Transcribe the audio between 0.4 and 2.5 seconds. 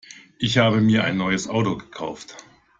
habe mir ein neues Auto gekauft.